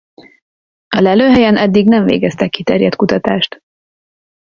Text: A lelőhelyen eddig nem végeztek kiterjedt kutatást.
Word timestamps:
A 0.87 0.99
lelőhelyen 0.99 1.57
eddig 1.57 1.87
nem 1.87 2.03
végeztek 2.05 2.49
kiterjedt 2.49 2.95
kutatást. 2.95 3.59